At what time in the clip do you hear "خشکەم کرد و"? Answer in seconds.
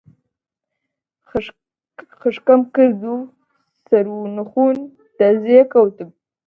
2.19-3.17